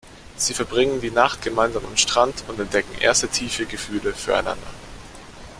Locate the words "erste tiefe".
2.99-3.67